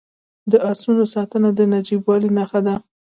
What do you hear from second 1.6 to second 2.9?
نجیبوالي نښه ده.